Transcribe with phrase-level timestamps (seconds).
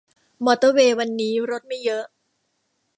[0.45, 2.05] มอเตอร์เวย์วันนี้รถไม่เยอะ